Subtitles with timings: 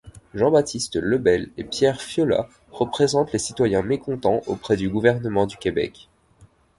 [0.33, 6.09] Jean-Baptiste Lebel et Pierre Fiola représentent les citoyens mécontents auprès du gouvernement du Québec.